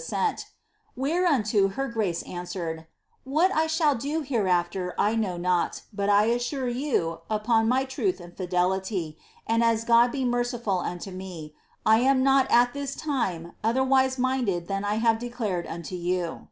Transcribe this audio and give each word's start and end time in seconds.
assent 0.00 0.46
Whereunto 0.96 1.68
her 1.68 1.86
grace 1.88 2.22
answered, 2.22 2.78
^ 2.78 2.86
What 3.24 3.54
I 3.54 3.66
shall 3.66 3.94
do 3.96 4.22
heroifter 4.24 4.94
I 4.98 5.14
know 5.14 5.36
not, 5.36 5.82
but 5.92 6.08
I 6.08 6.24
assure 6.32 6.68
you, 6.70 7.20
upon 7.28 7.68
my 7.68 7.84
truth 7.84 8.18
and 8.18 8.34
fidelity, 8.34 9.18
and 9.46 9.62
as 9.62 9.84
God 9.84 10.10
be 10.10 10.24
merciful 10.24 10.78
unto 10.78 11.10
me, 11.10 11.54
1 11.82 12.00
am 12.00 12.22
not 12.22 12.50
at 12.50 12.72
this 12.72 12.94
time 12.96 13.52
otherwise 13.62 14.16
minded 14.16 14.68
than 14.68 14.86
I 14.86 14.94
have 14.94 15.18
declared 15.18 15.66
unto 15.66 15.96
you. 15.96 16.48